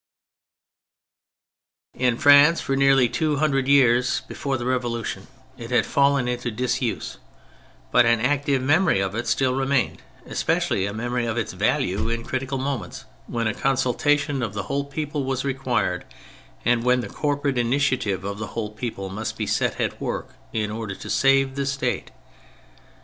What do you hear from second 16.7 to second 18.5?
when the corporate initiative of the